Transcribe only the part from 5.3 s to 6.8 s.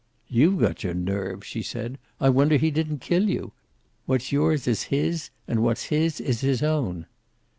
and what's his is his